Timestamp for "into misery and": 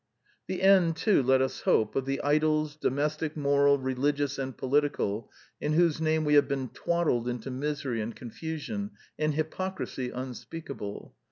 7.29-8.15